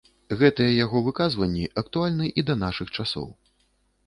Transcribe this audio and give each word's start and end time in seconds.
Гэтыя 0.39 0.71
яго 0.85 1.01
выказванні 1.07 1.67
актуальны 1.83 2.31
і 2.43 2.45
да 2.49 2.57
нашых 2.65 2.87
часоў. 2.97 3.31